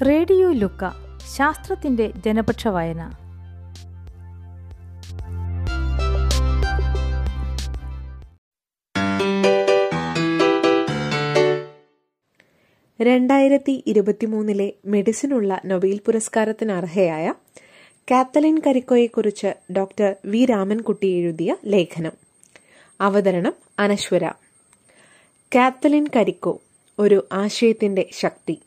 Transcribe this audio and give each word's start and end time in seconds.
Radio 0.00 0.52
ലുക്ക 0.52 0.90
ശാസ്ത്രത്തിന്റെ 1.36 2.10
ജനപക്ഷ 2.26 2.68
വായന. 2.68 3.12
രണ്ടായിരത്തി 13.02 13.84
ഇരുപത്തിമൂന്നിലെ 13.86 14.72
മെഡിസിനുള്ള 14.86 15.60
നൊബേൽ 15.66 16.00
പുരസ്കാരത്തിന് 16.06 16.72
അർഹയായ 16.72 17.34
കാത്തലിൻ 18.10 18.62
കരിക്കോയെക്കുറിച്ച് 18.66 19.54
ഡോക്ടർ 19.72 20.16
വി 20.24 20.44
രാമൻകുട്ടി 20.44 21.06
എഴുതിയ 21.06 21.56
ലേഖനം. 21.64 22.12
അവതരണം 23.00 23.52
അനശ്വര. 23.78 24.30
കാത്തലിൻ 25.54 26.06
കരിക്കോ 26.16 26.60
ഒരു 26.98 27.28
ആശയത്തിന്റെ 27.32 28.06
ശക്തി. 28.12 28.58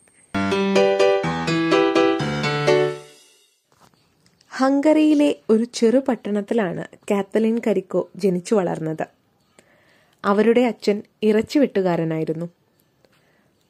ഹംഗറിയിലെ 4.57 5.35
ഒരു 5.49 5.63
ചെറു 5.63 5.99
പട്ടണത്തിലാണ് 5.99 6.85
കാത്തലിൻ 7.11 7.61
കരിക്കോ 7.67 8.09
ജനിച്ചു 8.15 8.55
വളർന്നത്. 8.55 9.07
അവരുടെ 10.25 10.61
അച്ഛൻ 10.61 11.03
ഇറച്ചി 11.23 11.59
വെട്ടുകാരനായിരുന്നു. 11.59 12.49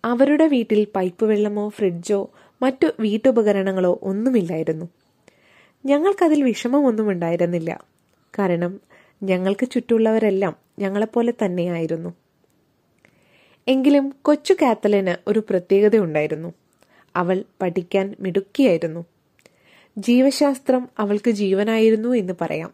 അവരുടെ 0.05 0.47
വീട്ടിൽ 0.47 0.87
പൈപ്പ് 0.95 1.25
വെള്ളമോ 1.25 1.69
ഫ്രിഡ്ജോ 1.69 2.31
മറ്റു 2.61 2.87
വീട്ടുപകരണങ്ങളോ 2.99 3.99
ഒന്നുമില്ലായിരുന്നു. 4.01 4.85
ഞങ്ങൾക്കതിൽ 5.85 6.43
വിഷമമൊന്നും 6.43 7.11
ഉണ്ടായിരുന്നില്ല. 7.11 7.83
കാരണം 8.39 8.79
ഞങ്ങൾക്ക് 9.23 9.69
ചുറ്റുമുള്ളവരെല്ലാം 9.69 10.55
ഞങ്ങളെപ്പോലെ 10.79 11.33
തന്നെയായിരുന്നു. 11.45 12.13
എങ്കിലും 13.67 14.15
കൊച്ചു 14.21 14.53
കാത്തലിന് 14.53 15.29
ഒരു 15.29 15.43
പ്രത്യേകത 15.49 15.97
ഉണ്ടായിരുന്നു 15.97 16.53
അവൾ 17.15 17.43
പഠിക്കാൻ 17.61 18.15
മിടുക്കിയായിരുന്നു. 18.19 19.05
ജീവശാസ്ത്രം 19.97 20.89
അവൾക്ക് 20.99 21.31
ജീവനായിരുന്നു 21.31 22.09
എന്ന് 22.09 22.33
പറയാം. 22.41 22.73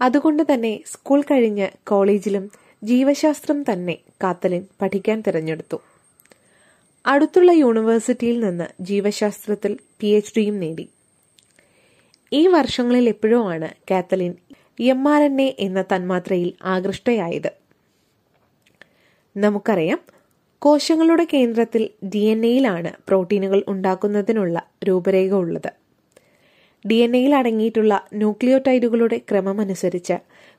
അതുകൊണ്ട് 0.00 0.42
തന്നെ 0.54 0.80
സ്കൂൾ 0.86 1.22
കഴിഞ്ഞ് 1.22 1.68
കോളേജിലും 1.86 2.50
ജീവശാസ്ത്രം 2.84 3.64
തന്നെ 3.72 3.98
കാത്തലിൻ 4.22 4.66
പഠിക്കാൻ 4.82 5.22
തിരഞ്ഞെടുത്തു. 5.26 5.82
അടുത്തുള്ള 7.06 7.52
യൂണിവേഴ്സിറ്റിയിൽ 7.52 8.40
നിന്ന് 8.40 8.64
ജീവശാസ്ത്രത്തിൽ 8.80 9.78
പി 10.00 10.06
എച്ച് 10.06 10.32
ഡിയും 10.38 10.60
നേടി. 10.60 10.88
ഈ 12.32 12.46
വർഷങ്ങളിൽ 12.46 13.08
എപ്പോഴോ 13.08 13.48
ആണ് 13.48 13.68
Katalin 13.90 14.34
M 14.80 15.08
R 15.08 15.22
N 15.22 15.40
A 15.40 15.56
എന്ന 15.58 15.82
തന്മാത്രയിൽ 15.82 16.52
ആകൃഷ്ടയായത്. 16.64 17.52
നമുക്കറിയാം 19.36 20.00
കോശങ്ങളുടെ 20.58 21.26
കേന്ദ്രത്തിൽ 21.32 21.90
ഡി 22.06 22.18
എൻ 22.18 22.46
എയിലാണ് 22.46 22.92
പ്രോട്ടീനുകൾ 23.08 23.64
ഉണ്ടാക്കുന്നതിനുള്ള 23.68 24.66
രൂപരേഖ 24.84 25.34
ഉള്ളത്. 25.34 25.81
ഡി 26.86 26.94
എൻ 26.94 27.16
എയിൽ 27.16 27.34
അടങ്ങിയിട്ടുള്ള 27.34 28.06
ന്യൂക്ലിയോടൈഡുകളുടെ 28.14 29.20
ക്രമമനുസരിച്ച് 29.30 30.16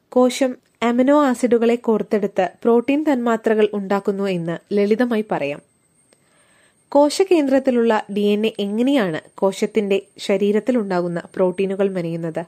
കോശം 0.09 0.55
അമിനോ 0.83 1.25
ആസിഡുകളെ 1.25 1.75
കോർത്തെടുത്ത് 1.75 2.49
പ്രോട്ടീൻ 2.63 3.05
തന്മാത്രകൾ 3.11 3.69
ഉണ്ടാക്കുന്നു 3.73 4.23
എന്ന് 4.23 4.57
ലളിതമായി 4.73 5.25
പറയാം. 5.31 5.61
കോശകേന്ദ്രത്തിലുള്ള 6.89 8.05
ഡി 8.15 8.19
എൻ 8.19 8.45
എ 8.45 8.51
എങ്ങനെയാണ് 8.59 9.21
കോശത്തിന്റെ 9.35 10.01
ശരീരത്തിൽ 10.17 10.77
ഉണ്ടാകുന്ന 10.77 11.21
പ്രോട്ടീനുകൾ 11.35 11.89
മെനയുന്നത്? 11.89 12.45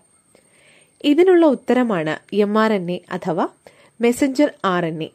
ഇതിനുള്ള 1.03 1.45
ഉത്തരമാണ് 1.45 2.35
എം 2.35 2.59
ആർ 2.59 2.73
എൻ 2.73 2.91
എ 2.91 3.01
അഥവാ 3.11 3.47
messenger 4.01 4.53
R 4.65 4.85
N 4.85 5.03
A. 5.03 5.09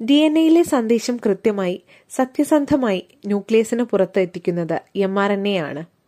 D 0.00 0.12
N 0.12 0.38
എയിലെ 0.38 0.62
സന്ദേശം 0.62 1.16
കൃത്യമായി 1.16 1.82
സത്യസന്ധമായി 2.10 3.02
ന്യൂക്ലിയസിന് 3.26 3.82
പുറത്ത് 3.82 4.20
എത്തിക്കുന്നത് 4.20 4.82
എം 4.96 5.20
ആർ 5.20 5.32
എൻ 5.32 5.48
എ 5.48 5.56
ആണ്. 5.56 5.99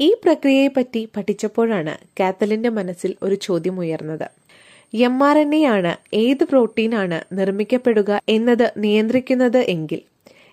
ഈ 0.00 0.14
പ്രക്രിയയെപ്പറ്റി 0.24 1.08
പഠിച്ചപ്പോഴാണ് 1.16 1.98
കാത്തലിന്റെ 2.20 2.68
മനസ്സിൽ 2.68 3.16
ഒരു 3.22 3.34
ചോദ്യം 3.34 3.80
ഉയർന്നത്. 3.80 4.28
എം 4.94 5.24
ആർ 5.24 5.38
എൻ 5.38 5.54
എ 5.54 5.64
ആണ് 5.64 5.92
ഏത് 6.14 6.44
പ്രോട്ടീനാണ് 6.44 7.18
നിർമ്മിക്കപ്പെടുക 7.32 8.20
എന്നത് 8.28 8.72
നിയന്ത്രിക്കുന്നത് 8.76 9.58
എങ്കിൽ 9.74 10.00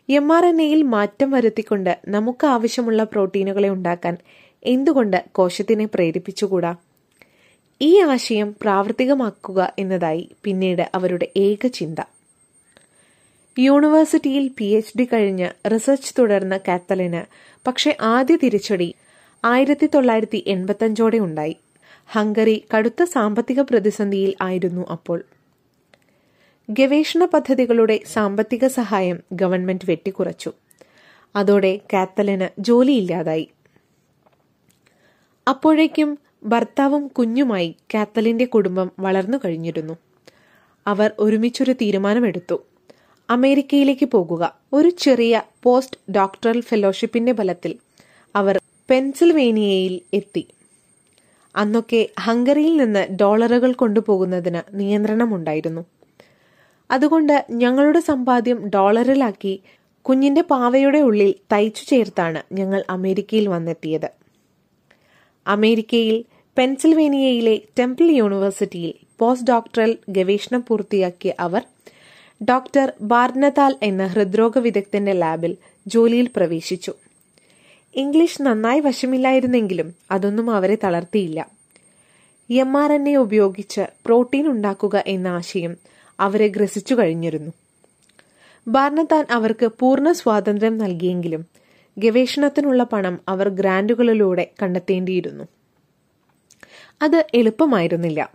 എം 0.10 0.28
ആർ 0.34 0.46
എൻ 0.46 0.62
എയിൽ 0.62 0.84
മാറ്റം 0.84 1.32
വരുത്തിക്കൊണ്ട് 1.32 1.98
നമുക്ക് 2.08 2.48
ആവശ്യമുള്ള 2.48 3.04
പ്രോട്ടീനുകളെ 3.04 3.70
ഉണ്ടാക്കാൻ 3.70 4.18
എന്തുകൊണ്ട് 4.64 5.26
കോശത്തിനെ 5.32 5.86
പ്രേരിപ്പിച്ചുകൂടാ? 5.86 6.76
ഈ 7.82 8.00
ആശയം 8.00 8.56
പ്രാവർത്തികമാക്കുക 8.62 9.74
എന്നതായി 9.80 10.32
പിന്നീട് 10.44 10.90
അവരുടെ 10.96 11.28
ഏക 11.38 11.68
ചിന്ത. 11.68 12.00
യൂണിവേഴ്സിറ്റിയിൽ 13.58 14.52
പി 14.58 14.64
എച്ച് 14.64 14.98
ഡി 14.98 15.06
കഴിഞ്ഞ് 15.14 15.70
റിസർച്ച് 15.70 16.14
തുടർന്ന 16.20 16.58
കാത്തലിന് 16.58 17.22
പക്ഷെ 17.68 17.98
ആദ്യ 18.02 18.36
തിരിച്ചടി 18.36 18.90
ആയിരത്തി 19.46 19.90
തൊള്ളായിരത്തി 19.96 20.44
എൺപത്തഞ്ചോടെ 20.48 21.18
ഉണ്ടായി. 21.18 21.58
ഹംഗറി 22.08 22.64
കടുത്ത 22.78 23.04
സാമ്പത്തിക 23.04 23.62
പ്രതിസന്ധിയിൽ 23.62 24.36
ആയിരുന്നു 24.42 24.88
അപ്പോൾ. 24.92 25.26
ഗവേഷണ 26.70 27.26
പദ്ധതികളുടെ 27.26 28.00
സാമ്പത്തിക 28.06 28.68
സഹായം 28.68 29.20
ഗവൺമെന്റ് 29.34 29.92
വെട്ടിക്കുറച്ചു. 29.92 30.52
അതോടെ 31.36 31.80
കാത്തലിന് 31.94 32.62
ജോലിയില്ലാതായി. 32.62 33.50
അപ്പോഴേക്കും 35.48 36.18
ഭർത്താവും 36.44 37.08
കുഞ്ഞുമായി 37.08 37.76
കാത്തലിന്റെ 37.94 38.46
കുടുംബം 38.46 38.92
വളർന്നു 39.00 39.38
കഴിഞ്ഞിരുന്നു. 39.46 39.98
അവർ 40.88 41.12
ഒരുമിച്ചൊരു 41.20 41.74
തീരുമാനമെടുത്തു. 41.74 42.64
അമേരിക്കയിലേക്ക് 43.30 44.06
പോകുക. 44.06 44.56
ഒരു 44.74 44.90
ചെറിയ 44.90 45.42
പോസ്റ്റ് 45.64 46.12
ഡോക്ടറൽ 46.12 46.62
ഫെലോഷിപ്പിന്റെ 46.62 47.32
ബലത്തിൽ 47.32 47.76
അവർ 48.36 48.60
പെൻസിൽവേനിയയിൽ 48.90 50.02
എത്തി. 50.14 50.48
അന്നൊക്കെ 51.56 52.10
ഹംഗറിയിൽ 52.20 52.78
നിന്ന് 52.78 53.08
ഡോളറുകൾ 53.22 53.74
കൊണ്ടുപോകുന്നതിന് 53.74 54.80
നിയന്ത്രണമുണ്ടായിരുന്നു. 54.80 55.84
അതുകൊണ്ട് 56.92 57.46
ഞങ്ങളുടെ 57.52 58.00
സമ്പാദ്യം 58.00 58.68
ഡോളറിലാക്കി 58.68 59.60
കുഞ്ഞിന്റെ 60.02 60.42
പാവയുടെ 60.42 61.00
ഉള്ളിൽ 61.00 61.36
തയ്ച്ചു 61.52 61.86
ചേർത്താണ് 61.86 62.44
ഞങ്ങൾ 62.52 62.84
അമേരിക്കയിൽ 62.90 63.48
വന്നെത്തിയത്. 63.48 64.10
അമേരിക്കയിൽ 65.48 66.26
പെൻസിൽവേനിയയിലെ 66.58 67.62
ടെമ്പിൾ 67.80 68.08
യൂണിവേഴ്സിറ്റിയിൽ 68.12 68.94
പോസ്റ്റ് 69.20 69.48
ഡോക്ടറൽ 69.48 69.98
ഗവേഷണം 70.10 70.66
പൂർത്തിയാക്കിയ 70.68 71.34
അവർ 71.40 71.64
ഡോക്ടർ 72.50 72.94
ബാർനതാൽ 73.02 73.76
എന്ന 73.84 74.06
ഹൃദ്രോഗ 74.06 74.60
വിദഗ്ധന്റെ 74.60 75.14
ലാബിൽ 75.14 75.58
ജോലിയിൽ 75.88 76.30
പ്രവേശിച്ചു. 76.36 76.94
ഇംഗ്ലീഷ് 77.98 78.42
നന്നായി 78.42 78.80
വശമില്ലായിരുന്നെങ്കിലും 78.80 79.94
അതൊന്നും 80.12 80.52
അവരെ 80.52 80.78
തളർത്തിയില്ല. 80.84 81.48
എം 82.50 82.78
ആർ 82.78 82.94
എൻ 82.94 83.10
എ 83.10 83.16
ഉപയോഗിച്ച് 83.16 83.82
പ്രോട്ടീൻ 84.06 84.48
ഉണ്ടാക്കുക 84.48 85.04
എന്ന 85.08 85.28
ആശയം 85.28 85.78
അവരെ 86.20 86.48
ഗ്രസിച്ചു 86.48 86.96
കഴിഞ്ഞിരുന്നു. 86.96 87.52
ബാർണത്താൻ 88.68 89.26
അവർക്ക് 89.32 89.72
പൂർണ 89.80 90.12
സ്വാതന്ത്ര്യം 90.12 90.78
നൽകിയെങ്കിലും 90.78 91.46
ഗവേഷണത്തിനുള്ള 91.98 92.84
പണം 92.84 93.20
അവർ 93.28 93.50
ഗ്രാൻഡുകളിലൂടെ 93.50 94.52
കണ്ടെത്തേണ്ടിയിരുന്നു. 94.62 95.44
അത് 97.02 97.26
എളുപ്പമായിരുന്നില്ല. 97.34 98.30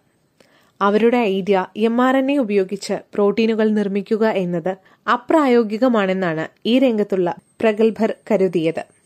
അവരുടെ 0.80 1.18
idea 1.18 1.66
M 1.76 2.02
R 2.02 2.16
N 2.16 2.32
A 2.32 2.36
ഉപയോഗിച്ച് 2.36 2.92
പ്രോട്ടീനുകൾ 3.14 3.68
നിർമ്മിക്കുക 3.68 4.26
എന്നത് 4.26 4.76
അപ്രായോഗികമാണെന്നാണ് 5.12 6.48
ഈ 6.66 6.78
രംഗത്തുള്ള 6.78 7.34
പ്രഗത്ഭർ 7.60 8.14
കരുതിയത്. 8.30 9.01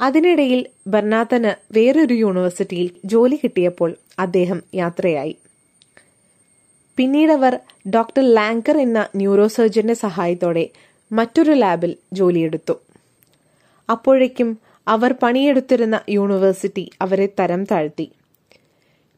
അതിനിടയിൽ 0.00 0.66
ബർണാത്തന് 0.86 1.74
വേറൊരു 1.74 2.14
യൂണിവേഴ്സിറ്റിയിൽ 2.14 2.90
ജോലി 3.04 3.40
കിട്ടിയപ്പോൾ 3.44 3.96
അദ്ദേഹം 4.18 4.62
യാത്രയായി. 4.74 5.36
പിന്നീടവർ 6.96 7.58
ഡോക്ടർ 7.90 8.34
ലാങ്കർ 8.34 8.78
എന്ന 8.78 9.08
ന്യൂറോ 9.16 9.46
സർജന്റെ 9.46 9.94
സഹായത്തോടെ 9.94 10.70
മറ്റൊരു 11.12 11.52
ലാബിൽ 11.52 11.96
ജോലിയെടുത്തു. 12.12 12.80
അപ്പോഴേക്കും 13.90 14.58
അവർ 14.88 15.12
പണിയെടുത്തിരുന്ന 15.12 16.00
യൂണിവേഴ്സിറ്റി 16.08 16.90
അവരെ 17.00 17.28
തരം 17.40 17.64
താഴ്ത്തി. 17.64 18.10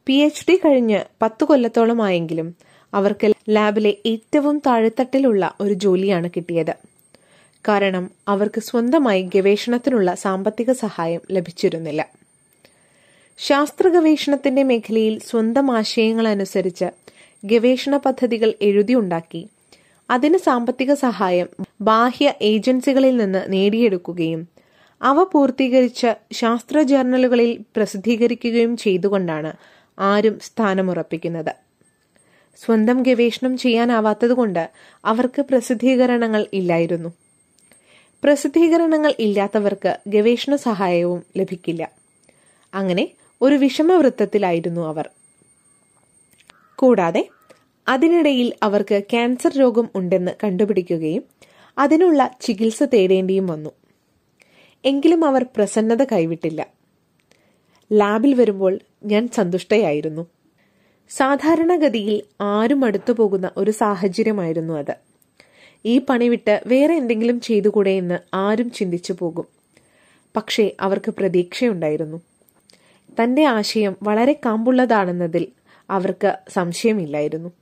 പി 0.06 0.12
എച്ച് 0.12 0.44
ഡി 0.48 0.56
കഴിഞ്ഞ് 0.56 1.00
പത്തു 1.22 1.44
കൊല്ലത്തോളമായെങ്കിലും 1.44 2.54
അവർക്ക് 2.94 3.34
ലാബിലെ 3.48 3.96
ഏറ്റവും 4.06 4.58
താഴെത്തട്ടിലുള്ള 4.58 5.54
ഒരു 5.60 5.72
ജോലിയാണ് 5.72 6.30
കിട്ടിയത്. 6.36 6.95
കാരണം 7.68 8.10
അവർക്ക് 8.28 8.60
സ്വന്തമായി 8.60 9.22
ഗവേഷണത്തിനുള്ള 9.34 10.14
സാമ്പത്തിക 10.14 10.72
സഹായം 10.72 11.20
ലഭിച്ചിരുന്നില്ല. 11.30 12.08
ശാസ്ത്ര 13.38 13.88
ഗവേഷണത്തിന്റെ 13.88 14.62
മേഖലയിൽ 14.62 15.18
സ്വന്തം 15.18 15.70
ആശയങ്ങൾ 15.70 16.28
അനുസരിച്ച് 16.28 16.84
ഗവേഷണ 17.44 17.96
പദ്ധതികൾ 17.96 18.52
എഴുതിയുണ്ടാക്കി 18.62 19.48
അതിന് 20.10 20.38
സാമ്പത്തിക 20.38 20.94
സഹായം 20.94 21.48
ബാഹ്യ 21.80 22.32
ഏജൻസികളിൽ 22.42 23.16
നിന്ന് 23.16 23.42
നേടിയെടുക്കുകയും 23.48 24.48
അവ 25.02 25.24
പൂർത്തീകരിച്ച് 25.24 26.14
ശാസ്ത്ര 26.32 26.82
ജേർണലുകളിൽ 26.82 27.60
പ്രസിദ്ധീകരിക്കുകയും 27.76 28.76
ചെയ്തുകൊണ്ടാണ് 28.76 29.52
ആരും 29.98 30.38
സ്ഥാനമുറപ്പിക്കുന്നത്. 30.40 31.52
സ്വന്തം 32.56 33.02
ഗവേഷണം 33.02 33.56
ചെയ്യാനാവാത്തതുകൊണ്ട് 33.56 34.70
അവർക്ക് 35.04 35.42
പ്രസിദ്ധീകരണങ്ങൾ 35.42 36.46
ഇല്ലായിരുന്നു. 36.52 37.25
പ്രസിദ്ധീകരണങ്ങൾ 38.26 39.14
ഇല്ലാത്തവർക്ക് 39.18 39.98
ഗവേഷണ 40.08 40.56
സഹായവും 40.56 41.22
ലഭിക്കില്ല. 41.36 41.90
അങ്ങനെ 42.74 43.10
ഒരു 43.42 43.54
വിഷമവൃത്തത്തിലായിരുന്നു 43.54 44.80
അവർ. 44.80 45.10
കൂടാതെ 46.76 47.28
അതിനിടയിൽ 47.88 48.52
അവർക്ക് 48.62 49.02
ക്യാൻസർ 49.10 49.56
രോഗം 49.56 49.88
ഉണ്ടെന്ന് 49.94 50.32
കണ്ടുപിടിക്കുകയും 50.44 51.22
അതിനുള്ള 51.78 52.30
ചികിത്സ 52.40 52.82
തേടേണ്ടിയും 52.82 53.46
വന്നു. 53.46 53.70
എങ്കിലും 54.84 55.24
അവർ 55.24 55.46
പ്രസന്നത 55.56 56.04
കൈവിട്ടില്ല. 56.04 56.66
ലാബിൽ 57.92 58.34
വരുമ്പോൾ 58.34 58.78
ഞാൻ 59.04 59.28
സന്തുഷ്ടയായിരുന്നു. 59.28 60.26
സാധാരണഗതിയിൽ 61.08 62.22
ആരും 62.40 62.84
അടുത്തു 62.84 63.12
പോകുന്ന 63.12 63.50
ഒരു 63.56 63.70
സാഹചര്യമായിരുന്നു 63.70 64.74
അത്. 64.74 65.05
ഈ 65.86 65.98
പണി 65.98 66.28
വിട്ട് 66.28 66.62
വേറെ 66.66 66.94
എന്തെങ്കിലും 66.94 67.40
ചെയ്തുകൂടെ 67.40 67.90
എന്ന് 67.90 68.18
ആരും 68.34 68.70
ചിന്തിച്ചു 68.70 69.14
പോകും. 69.18 69.44
പക്ഷേ 70.36 70.70
അവർക്ക് 70.80 71.10
പ്രതീക്ഷയുണ്ടായിരുന്നു. 71.10 72.20
തന്റെ 73.22 73.44
ആശയം 73.44 73.96
വളരെ 74.02 74.32
കാമ്പുള്ളതാണെന്നതിൽ 74.46 75.48
അവർക്ക് 75.90 76.38
സംശയമില്ലായിരുന്നു. 76.48 77.52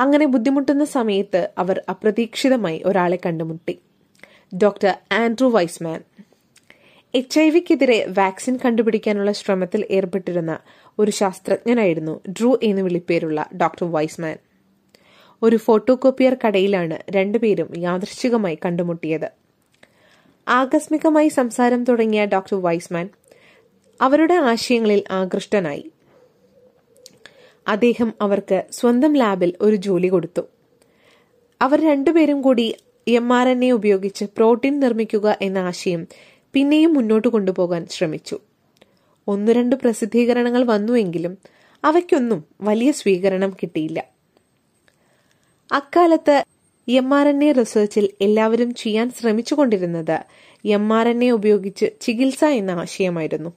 അങ്ങനെ 0.00 0.26
ബുദ്ധിമുട്ടുന്ന 0.26 0.84
സമയത്ത് 0.84 1.50
അവർ 1.58 1.82
അപ്രതീക്ഷിതമായി 1.88 2.82
ഒരാളെ 2.84 3.18
കണ്ടുമുട്ടി. 3.26 3.78
Doctor 4.62 4.94
Andrew 5.12 5.50
Weissman. 5.50 6.02
H 7.14 7.40
I 7.40 7.50
വിക്കെതിരെ 7.50 8.06
vaccine 8.18 8.58
കണ്ടുപിടിക്കാനുള്ള 8.64 9.32
ശ്രമത്തിൽ 9.32 9.86
ഏർപ്പെട്ടിരുന്ന 9.90 10.58
ഒരു 10.98 11.10
ശാസ്ത്രജ്ഞനായിരുന്നു 11.10 12.20
ഡ്രൂ 12.30 12.58
എന്ന് 12.62 12.82
വിളിപ്പേരുള്ള 12.82 13.48
ഡോക്ടർ 13.60 13.92
വൈസ്മാൻ. 13.92 14.36
ഒരു 15.42 15.56
ഫോട്ടോ 15.56 15.94
കോപ്പിയർ 15.94 16.36
കടയിലാണ് 16.46 16.98
രണ്ടുപേരും 17.10 17.68
യാദൃശ്ചികമായി 17.78 18.58
കണ്ടുമുട്ടിയത്. 18.64 19.30
ആകസ്മികമായി 20.48 21.28
സംസാരം 21.28 21.84
തുടങ്ങിയ 21.84 22.24
ഡോക്ടർ 22.24 22.62
വൈസ്മാൻ 22.62 23.08
അവരുടെ 24.00 24.34
ആശയങ്ങളിൽ 24.34 25.04
ആകൃഷ്ടനായി. 25.10 25.90
അദ്ദേഹം 27.68 28.14
അവർക്ക് 28.20 28.64
സ്വന്തം 28.72 29.14
ലാബിൽ 29.14 29.54
ഒരു 29.60 29.76
ജോലി 29.76 30.08
കൊടുത്തു. 30.08 30.42
അവർ 31.62 31.80
രണ്ടുപേരും 31.80 32.42
കൂടി 32.42 32.76
എം 33.08 33.32
ആർ 33.32 33.48
എൻ 33.48 33.64
എ 33.64 33.70
ഉപയോഗിച്ച് 33.70 34.24
പ്രോട്ടീൻ 34.24 34.80
നിർമ്മിക്കുക 34.80 35.38
എന്ന 35.42 35.58
ആശയം 35.58 36.06
പിന്നെയും 36.52 36.94
മുന്നോട്ട് 36.94 37.28
കൊണ്ടുപോകാൻ 37.28 37.86
ശ്രമിച്ചു. 37.86 38.38
ഒന്നു 39.28 39.52
രണ്ട് 39.52 39.76
പ്രസിദ്ധീകരണങ്ങൾ 39.76 40.64
വന്നുവെങ്കിലും 40.64 41.38
അവയ്ക്കൊന്നും 41.84 42.44
വലിയ 42.60 42.92
സ്വീകരണം 42.92 43.50
കിട്ടിയില്ല. 43.50 44.17
അക്കാലത്ത് 45.72 46.44
എം 46.88 47.14
ആർ 47.14 47.28
എൻ 47.28 47.44
എ 47.44 47.52
റിസർച്ചിൽ 47.52 48.10
എല്ലാവരും 48.20 48.74
ചെയ്യാൻ 48.74 49.10
ശ്രമിച്ചുകൊണ്ടിരുന്നത് 49.10 50.24
എം 50.64 50.92
ആർ 50.92 51.08
എൻ 51.08 51.24
എ 51.24 51.30
ഉപയോഗിച്ച് 51.30 51.86
ചികിത്സ 52.00 52.44
എന്ന 52.44 52.70
ആശയമായിരുന്നു. 52.70 53.50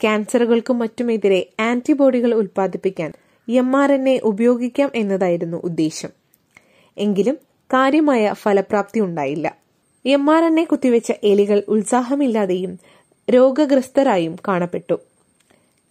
ക്യാൻസറുകൾക്കും 0.00 0.78
മറ്റുമെതിരെ 0.78 1.46
ആന്റിബോഡികൾ 1.60 2.34
ഉൽപ്പാദിപ്പിക്കാൻ 2.34 3.12
എം 3.48 3.76
ആർ 3.76 3.92
എൻ 3.92 4.08
എ 4.08 4.20
ഉപയോഗിക്കാം 4.24 4.90
എന്നതായിരുന്നു 4.94 5.56
ഉദ്ദേശം. 5.56 6.08
എങ്കിലും 6.98 7.34
കാര്യമായ 7.66 8.32
ഫലപ്രാപ്തി 8.32 9.00
ഉണ്ടായില്ല. 9.00 9.56
എം 10.06 10.34
ആർ 10.34 10.44
എൻ 10.44 10.60
എ 10.60 10.64
കുത്തിവെച്ച 10.64 11.12
എലികൾ 11.24 11.62
ഉത്സാഹമില്ലാതെയും 11.68 12.78
രോഗഗ്രസ്തരായും 13.30 14.36
കാണപ്പെട്ടു. 14.48 14.98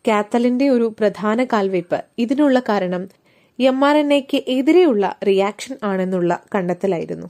കാത്തലിന്റെ 0.08 0.70
ഒരു 0.70 0.94
പ്രധാന 1.00 1.44
കാൽവയ്പ് 1.44 2.02
ഇതിനുള്ള 2.18 2.60
കാരണം 2.60 3.21
എം 3.64 3.86
ആർ 3.86 3.98
എൻ 3.98 4.14
എക്ക് 4.14 4.44
എതിരെയുള്ള 4.48 5.16
റിയാക്ഷൻ 5.28 5.78
ആണെന്നുള്ള 5.84 6.44
കണ്ടെത്തലായിരുന്നു. 6.56 7.28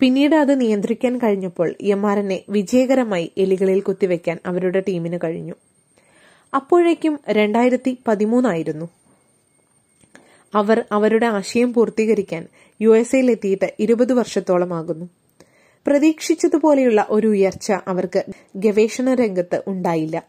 പിന്നീട് 0.00 0.34
അത് 0.34 0.60
നിയന്ത്രിക്കാൻ 0.60 1.18
കഴിഞ്ഞപ്പോൾ 1.18 1.74
എം 1.80 2.06
ആർ 2.10 2.18
എൻ 2.18 2.32
എ 2.32 2.44
വിജയകരമായി 2.48 3.32
എലികളിൽ 3.36 3.80
കുത്തിവെക്കാൻ 3.80 4.38
അവരുടെ 4.46 4.80
ടീമിന് 4.88 5.18
കഴിഞ്ഞു. 5.24 5.54
അപ്പോഴേക്കും 6.54 7.18
രണ്ടായിരത്തി 7.30 7.98
പതിമൂന്നായിരുന്നു 8.08 8.88
അവർ 10.54 10.84
അവരുടെ 10.92 11.26
ആശയം 11.26 11.72
പൂർത്തീകരിക്കാൻ 11.72 12.48
യു 12.80 12.96
എസ് 12.96 13.16
എത്തിയിട്ട് 13.16 13.74
ഇരുപത് 13.78 14.12
വർഷത്തോളമാകുന്നു. 14.12 15.06
പ്രതീക്ഷിച്ചതുപോലെയുള്ള 15.86 17.06
ഒരു 17.10 17.26
ഉയർച്ച 17.26 17.72
അവർക്ക് 17.88 18.24
ഗവേഷണ 18.56 19.14
രംഗത്ത് 19.14 19.62
ഉണ്ടായില്ല. 19.66 20.24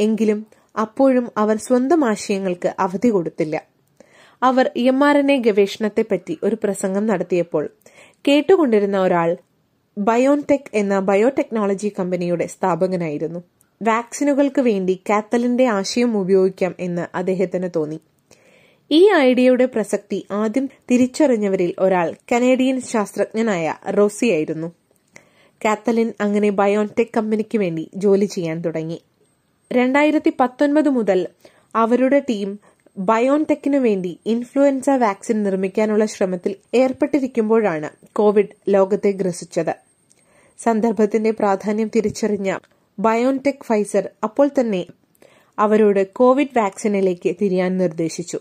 എങ്കിലും 0.00 0.46
അപ്പോഴും 0.80 1.28
അവർ 1.36 1.56
സ്വന്തം 1.56 2.04
ആശയങ്ങൾക്ക് 2.04 2.74
അവധി 2.78 3.08
കൊടുത്തില്ല. 3.08 3.73
അവർ 4.42 4.70
എം 4.76 5.04
ആർ 5.04 5.18
എൻ 5.18 5.32
എ 5.32 5.36
ഗവേഷണത്തെപ്പറ്റി 5.36 6.38
ഒരു 6.42 6.56
പ്രസംഗം 6.64 7.06
നടത്തിയപ്പോൾ 7.06 7.70
കേട്ടുകൊണ്ടിരുന്ന 8.28 8.98
ഒരാൾ 8.98 9.36
ബയോൺടെക് 9.98 10.70
എന്ന 10.74 11.00
ബയോടെക്നോളജി 11.00 11.92
കമ്പനിയുടെ 11.98 12.46
സ്ഥാപകനായിരുന്നു. 12.46 13.40
വാക്സിനുകൾക്ക് 13.82 14.60
വേണ്ടി 14.60 15.00
കാത്തലിന്റെ 15.10 15.66
ആശയം 15.66 16.18
ഉപയോഗിക്കാം 16.18 16.74
എന്ന് 16.80 17.16
അദ്ദേഹത്തിന് 17.16 17.68
തോന്നി. 17.76 18.00
ഈ 18.90 19.12
ഐഡിയയുടെ 19.12 19.66
പ്രസക്തി 19.66 20.26
ആദ്യം 20.30 20.68
തിരിച്ചറിഞ്ഞവരിൽ 20.90 21.74
ഒരാൾ 21.78 22.14
കനേഡിയൻ 22.32 22.80
ശാസ്ത്രജ്ഞനായ 22.80 23.74
റോസി 23.88 24.26
ആയിരുന്നു. 24.26 24.72
കാത്തലിൻ 25.64 26.12
അങ്ങനെ 26.20 26.50
ബയോൺടെക് 26.50 27.06
കമ്പനിക്ക് 27.16 27.58
വേണ്ടി 27.58 27.90
ജോലി 27.96 28.24
ചെയ്യാൻ 28.24 28.60
തുടങ്ങി. 28.60 29.02
രണ്ടായിരത്തി 29.72 30.32
പത്തൊൻപത് 30.40 30.88
മുതൽ 30.88 31.26
അവരുടെ 31.74 32.22
ടീം 32.30 32.58
ബയോൺടെക്കിനു 32.96 33.78
വേണ്ടി 33.78 34.18
ഇൻഫ്ലുവൻസ 34.26 34.90
വാക്സിൻ 34.90 35.42
നിർമ്മിക്കാനുള്ള 35.42 36.04
ശ്രമത്തിൽ 36.06 36.54
ഏർപ്പെട്ടിരിക്കുമ്പോഴാണ് 36.74 37.90
കോവിഡ് 38.12 38.54
ലോകത്തെ 38.68 39.10
ഗ്രസിച്ചത്. 39.10 39.74
സന്ദർഭത്തിന്റെ 40.58 41.30
പ്രാധാന്യം 41.30 41.90
തിരിച്ചറിഞ്ഞ 41.96 42.58
ബയോൺടെക് 42.98 43.64
ഫൈസർ 43.64 44.08
അപ്പോൾ 44.22 44.50
തന്നെ 44.60 44.86
അവരോട് 45.58 46.12
കോവിഡ് 46.12 46.58
വാക്സിനിലേക്ക് 46.58 47.36
തിരിയാൻ 47.42 47.78
നിർദ്ദേശിച്ചു. 47.78 48.38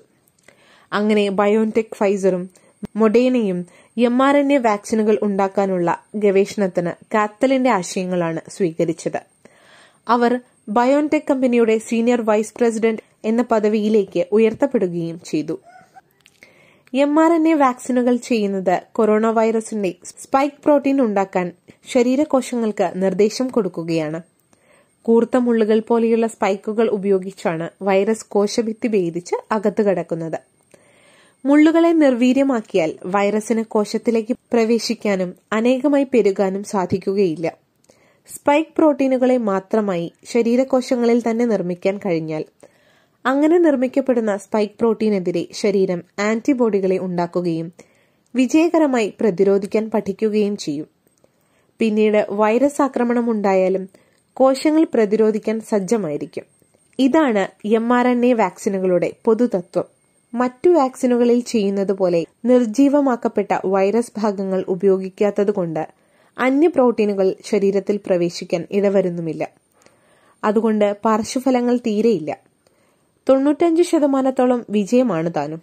അങ്ങനെ 0.94 1.29
ബയോൺടെക് 1.29 1.95
ഫൈസറും 1.95 2.49
മൊഡേനയും 2.95 3.67
എം 3.97 4.23
ആർ 4.23 4.38
എൻ 4.38 4.53
എ 4.53 4.57
വാക്സിനുകൾ 4.57 5.19
ഉണ്ടാക്കാനുള്ള 5.21 6.03
ഗവേഷണത്തിന് 6.15 6.89
കാത്തലിന്റെ 7.13 7.69
ആശയങ്ങളാണ് 7.69 8.41
സ്വീകരിച്ചത്. 8.49 9.21
അവർ 10.07 10.39
ബയോൺടെക് 10.68 11.30
കമ്പനിയുടെ 11.30 11.77
സീനിയർ 11.77 12.21
വൈസ് 12.21 12.54
പ്രസിഡന്റ് 12.60 13.01
എന്ന 13.25 13.42
പദവിയിലേക്ക് 13.42 14.27
ഉയർത്തപ്പെടുകയും 14.31 15.19
ചെയ്തു. 15.25 15.60
എം 16.94 17.19
ആർ 17.19 17.33
എൻ 17.33 17.48
എ 17.48 17.54
വാക്സിനുകൾ 17.54 18.15
ചെയ്യുന്നത് 18.15 18.83
കൊറോണ 18.92 19.27
വൈറസിന്റെ 19.27 19.95
സ്പൈക്ക് 20.06 20.64
പ്രോട്ടീൻ 20.64 21.02
ഉണ്ടാക്കാൻ 21.02 21.52
ശരീരകോശങ്ങൾക്ക് 21.87 22.92
നിർദ്ദേശം 22.95 23.47
കൊടുക്കുകയാണ്. 23.47 24.21
കൂർത്ത 25.02 25.37
മുള്ളുകൾ 25.37 25.80
പോലെയുള്ള 25.80 26.28
സ്പൈക്കുകൾ 26.28 26.87
ഉപയോഗിച്ചാണ് 26.87 27.69
വൈറസ് 27.81 28.26
കോശഭിത്തി 28.30 28.87
ഭേദിച്ച് 28.87 29.35
അകത്ത് 29.52 29.81
കടക്കുന്നത്. 29.81 30.40
മുള്ളുകളെ 31.45 31.92
നിർവീര്യമാക്കിയാൽ 31.92 32.97
വൈറസിന് 33.06 33.64
കോശത്തിലേക്ക് 33.66 34.33
പ്രവേശിക്കാനും 34.52 35.35
അനേകമായി 35.54 36.04
പെരുകാനും 36.04 36.64
സാധിക്കുകയില്ല. 36.64 37.62
സ്പൈക്ക് 38.27 38.73
പ്രോട്ടീനുകളെ 38.77 39.37
മാത്രമായി 39.37 40.13
ശരീരകോശങ്ങളിൽ 40.23 41.23
തന്നെ 41.30 41.45
നിർമ്മിക്കാൻ 41.45 41.99
കഴിഞ്ഞാൽ 42.06 42.44
അങ്ങനെ 43.25 43.57
നിർമ്മിക്കപ്പെടുന്ന 43.57 44.37
സ്പൈക്ക് 44.37 44.80
പ്രോട്ടീനെതിരെ 44.80 45.47
ശരീരം 45.51 46.03
ആന്റിബോഡികളെ 46.19 46.97
ഉണ്ടാക്കുകയും 46.97 47.71
വിജയകരമായി 48.35 49.13
പ്രതിരോധിക്കാൻ 49.21 49.89
പഠിക്കുകയും 49.89 50.57
ചെയ്യും. 50.57 50.87
പിന്നീട് 51.80 52.27
വൈറസ് 52.30 52.81
ആക്രമണം 52.81 53.31
ഉണ്ടായാലും 53.31 53.89
കോശങ്ങൾ 54.33 54.83
പ്രതിരോധിക്കാൻ 54.94 55.59
സജ്ജമായിരിക്കും. 55.59 56.45
ഇതാണ് 56.99 57.44
എം 57.65 57.94
ആർ 57.94 58.07
എൻ 58.07 58.25
എ 58.25 58.33
വാക്സിനുകളുടെ 58.33 59.11
പൊതുതത്വം. 59.25 59.83
മറ്റു 60.33 60.69
വാക്സിനുകളിൽ 60.69 61.39
ചെയ്യുന്നത് 61.44 61.94
പോലെ 61.94 62.25
നിർജീവമാക്കപ്പെട്ട 62.45 63.51
വൈറസ് 63.65 64.13
ഭാഗങ്ങൾ 64.18 64.65
ഉപയോഗിക്കാത്തതുകൊണ്ട് 64.68 65.83
അന്യ 66.37 66.68
പ്രോട്ടീനുകൾ 66.68 67.35
ശരീരത്തിൽ 67.45 67.99
പ്രവേശിക്കാൻ 68.06 68.68
ഇടവരുന്നുമില്ല. 68.71 69.49
അതുകൊണ്ട് 70.44 70.97
പാർശ്വഫലങ്ങൾ 71.06 71.78
തീരെയില്ല. 71.78 72.37
തൊണ്ണൂറ്റഞ്ച് 73.30 73.83
ശതമാനത്തോളം 73.83 74.66
വിജയമാണ് 74.69 75.31
താനും. 75.35 75.61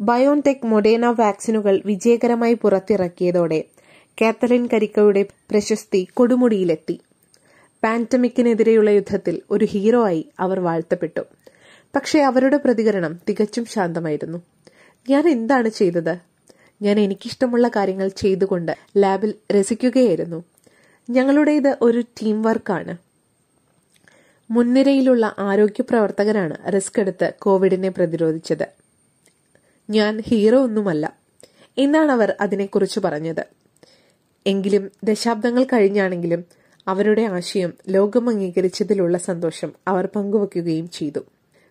ബയോൺടെക് 0.00 0.66
മൊഡേന 0.66 1.06
വാക്സിനുകൾ 1.06 1.82
വിജയകരമായി 1.86 2.54
പുറത്തിറക്കിയതോടെ 2.54 3.64
കാത്തലിൻ 4.22 4.68
കരിക്കയുടെ 4.72 5.26
പ്രശസ്തി 5.50 6.08
കൊടുമുടിയിലെത്തി. 6.14 7.00
പാൻഡമിക്കിനെതിരെയുള്ള 7.84 8.90
യുദ്ധത്തിൽ 8.90 9.42
ഒരു 9.50 9.64
ഹീറോ 9.64 10.04
ആയി 10.04 10.28
അവർ 10.40 10.60
വാഴ്ത്തപ്പെട്ടു. 10.60 11.20
പക്ഷേ 11.94 12.20
അവരുടെ 12.20 12.56
പ്രതികരണം 12.56 13.20
തികച്ചും 13.28 13.64
ശാന്തമായിരുന്നു. 13.64 14.42
ഞാൻ 15.10 15.28
എന്താണ് 15.28 15.68
ചെയ്തത്? 15.68 16.29
ഞാൻ 16.82 17.00
എനിക്കിഷ്ടമുള്ള 17.00 17.68
കാര്യങ്ങൾ 17.68 18.08
ചെയ്തുകൊണ്ട് 18.08 18.76
ലാബിൽ 18.96 19.34
രസിക്കുകയായിരുന്നു. 19.52 20.44
ഞങ്ങളുടേത് 21.10 21.76
ഒരു 21.82 22.00
ടീം 22.00 22.42
വർക്കാണ്. 22.42 22.96
മുൻനിരയിലുള്ള 24.50 25.34
ആരോഗ്യ 25.38 25.82
പ്രവർത്തകരാണ് 25.82 26.72
റിസ്ക് 26.74 27.00
എടുത്ത് 27.00 27.32
കോവിഡിനെ 27.38 27.88
പ്രതിരോധിച്ചത്. 27.88 28.66
ഞാൻ 29.90 30.22
ഹീറോ 30.26 30.62
ഒന്നുമല്ല. 30.62 31.16
എന്നാണ് 31.78 32.12
അവർ 32.12 32.34
അതിനെക്കുറിച്ച് 32.40 33.00
പറഞ്ഞത്. 33.00 33.46
എങ്കിലും 34.46 34.90
ദശാബ്ദങ്ങൾ 35.04 35.64
കഴിഞ്ഞാണെങ്കിലും 35.64 36.44
അവരുടെ 36.88 37.22
ആശയം 37.22 37.72
ലോകം 37.88 38.28
അംഗീകരിച്ചതിലുള്ള 38.28 39.18
സന്തോഷം 39.18 39.72
അവർ 39.88 40.06
പങ്കുവയ്ക്കുകയും 40.06 40.90
ചെയ്തു. 40.90 41.20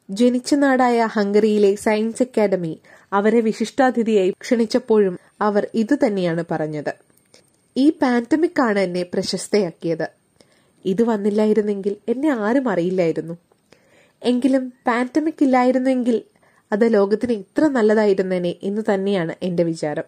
ജനിച്ച 0.10 0.56
നാടായ 0.56 1.06
ഹംഗറിയിലെ 1.06 1.76
സയൻസ് 1.76 2.24
അക്കാദമി 2.24 2.80
അവരെ 3.14 3.42
വിശിഷ്ടാതിഥിയായി 3.42 4.30
ക്ഷണിച്ചപ്പോഴും 4.42 5.20
അവർ 5.42 5.68
ഇതുതന്നെയാണ് 5.74 6.44
പറഞ്ഞത്. 6.52 6.94
ഈ 7.78 7.90
പാൻഡമിക് 7.90 8.62
ആണ് 8.62 8.80
എന്നെ 8.80 9.04
പ്രശസ്തയാക്കിയത്. 9.04 10.08
ഇത് 10.86 11.04
വന്നില്ലായിരുന്നെങ്കിൽ 11.04 11.96
എന്നെ 12.08 12.30
ആരും 12.30 12.70
അറിയില്ലായിരുന്നു. 12.70 13.38
എങ്കിലും 14.24 14.74
പാൻഡമിക് 14.88 15.44
ഇല്ലായിരുന്നെങ്കിൽ 15.44 16.22
അത് 16.72 16.94
ലോകത്തിന് 16.94 17.32
ഇത്ര 17.32 17.68
നല്ലതായിരുന്നേനെ 17.68 18.56
എന്ന് 18.64 18.82
തന്നെയാണ് 18.94 19.36
എന്റെ 19.44 19.64
വിചാരം. 19.64 20.04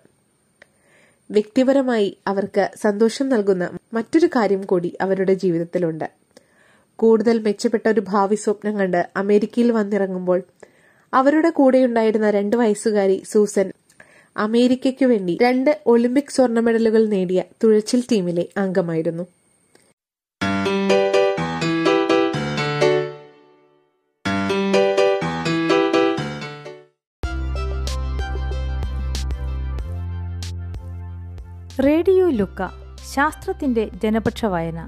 വ്യക്തിപരമായി 1.32 2.18
അവർക്ക് 2.28 2.70
സന്തോഷം 2.82 3.30
നൽകുന്ന 3.30 3.78
മറ്റൊരു 3.94 4.26
കാര്യം 4.26 4.62
കൂടി 4.62 4.98
അവരുടെ 5.02 5.34
ജീവിതത്തിലുണ്ട്. 5.34 6.21
കൂടുതൽ 7.02 7.40
മെച്ചപ്പെട്ട 7.40 7.90
ഒരു 7.90 8.02
ഭാവി 8.08 8.36
സ്വപ്നം 8.36 8.78
കണ്ട് 8.78 9.10
അമേരിക്കയിൽ 9.18 9.72
വന്നിറങ്ങുമ്പോൾ 9.72 10.40
അവരുടെ 11.14 11.50
കൂടെയുണ്ടായിരുന്ന 11.50 12.30
രണ്ട് 12.30 12.56
വയസ്സുകാരി 12.56 13.24
സൂസൻ 13.32 13.74
അമേരിക്കയ്ക്കു 14.38 15.06
വേണ്ടി 15.06 15.38
രണ്ട് 15.42 15.72
ഒളിമ്പിക് 15.86 16.34
സ്വർണ 16.36 16.60
മെഡലുകൾ 16.60 17.06
നേടിയ 17.06 17.44
തുഴച്ചിൽ 17.64 18.04
ടീമിലെ 18.12 18.46
അംഗമായിരുന്നു. 18.58 19.24
റേഡിയോ 31.86 32.30
ലുക്ക 32.30 32.62
ശാസ്ത്രത്തിന്റെ 33.14 33.90
ജനപക്ഷ 34.04 34.46
വായന. 34.46 34.80